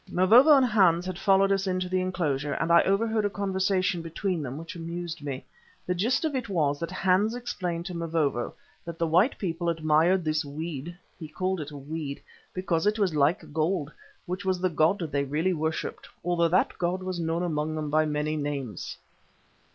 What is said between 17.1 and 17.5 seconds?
known